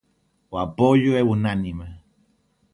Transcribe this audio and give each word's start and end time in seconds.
O 0.53 0.55
apoio 0.67 1.11
é 1.21 1.23
unánime. 1.35 1.87